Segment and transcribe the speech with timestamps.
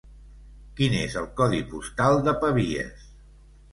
[0.79, 3.09] Quin és el codi postal de Pavies?